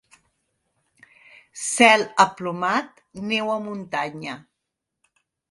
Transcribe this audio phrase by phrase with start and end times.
[1.63, 4.41] Cel aplomat, neu a muntanya.